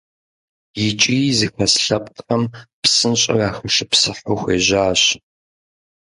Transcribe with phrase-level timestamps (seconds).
[0.87, 2.43] ИкӀи зыхэс лъэпкъхэм
[2.81, 5.01] псынщӏэу яхэшыпсыхьу хуежьащ.